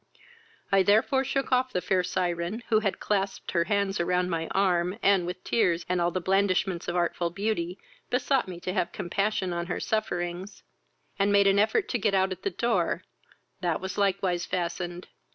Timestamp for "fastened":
14.43-15.07